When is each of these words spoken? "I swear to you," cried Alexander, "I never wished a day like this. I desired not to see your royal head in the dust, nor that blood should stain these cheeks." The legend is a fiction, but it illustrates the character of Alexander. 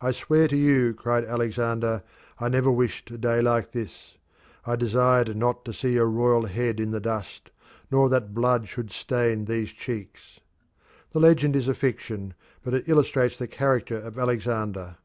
"I 0.00 0.10
swear 0.10 0.48
to 0.48 0.56
you," 0.56 0.92
cried 0.92 1.24
Alexander, 1.24 2.02
"I 2.40 2.48
never 2.48 2.68
wished 2.68 3.12
a 3.12 3.16
day 3.16 3.40
like 3.40 3.70
this. 3.70 4.16
I 4.66 4.74
desired 4.74 5.36
not 5.36 5.64
to 5.66 5.72
see 5.72 5.92
your 5.92 6.06
royal 6.08 6.46
head 6.46 6.80
in 6.80 6.90
the 6.90 6.98
dust, 6.98 7.52
nor 7.88 8.08
that 8.08 8.34
blood 8.34 8.66
should 8.66 8.90
stain 8.90 9.44
these 9.44 9.72
cheeks." 9.72 10.40
The 11.12 11.20
legend 11.20 11.54
is 11.54 11.68
a 11.68 11.74
fiction, 11.74 12.34
but 12.64 12.74
it 12.74 12.88
illustrates 12.88 13.38
the 13.38 13.46
character 13.46 13.98
of 14.00 14.18
Alexander. 14.18 14.96